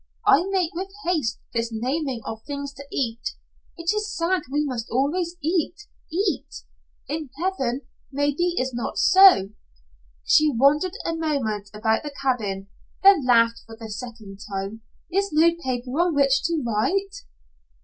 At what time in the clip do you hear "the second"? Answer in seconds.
13.79-14.39